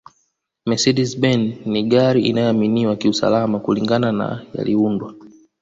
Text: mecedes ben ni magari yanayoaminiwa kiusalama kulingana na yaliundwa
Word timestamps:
mecedes 0.69 1.11
ben 1.21 1.41
ni 1.65 1.83
magari 1.83 2.21
yanayoaminiwa 2.27 2.95
kiusalama 2.95 3.59
kulingana 3.59 4.11
na 4.11 4.45
yaliundwa 4.53 5.13